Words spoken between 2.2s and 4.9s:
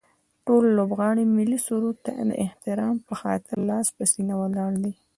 د احترام به خاطر لاس په سینه ولاړ